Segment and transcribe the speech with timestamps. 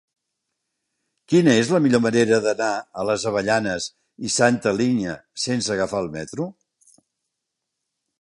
[1.33, 2.69] Quina és la millor manera d'anar
[3.01, 3.89] a les Avellanes
[4.29, 5.13] i Santa Linya
[5.45, 6.49] sense agafar el metro?